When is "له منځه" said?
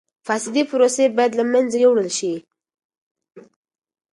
1.39-1.77